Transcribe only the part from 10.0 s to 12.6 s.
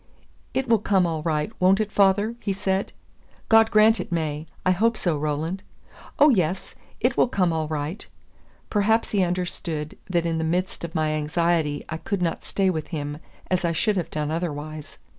that in the midst of my anxiety I could not